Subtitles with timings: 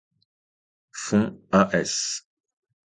[1.03, 2.23] Fond, a.s.